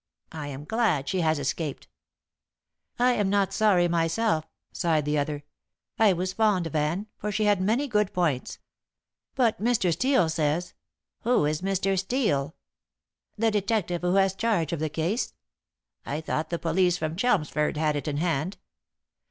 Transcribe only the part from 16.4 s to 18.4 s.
the police from Chelmsford had it in